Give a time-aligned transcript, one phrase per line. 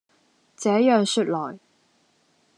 [0.57, 1.59] 這樣說來，